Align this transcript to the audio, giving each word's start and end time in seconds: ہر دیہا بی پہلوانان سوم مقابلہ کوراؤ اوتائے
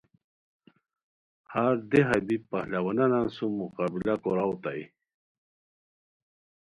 ہر 1.53 1.71
دیہا 1.89 2.17
بی 2.27 2.37
پہلوانان 2.49 3.23
سوم 3.35 3.53
مقابلہ 3.61 4.15
کوراؤ 4.23 4.51
اوتائے 4.53 4.83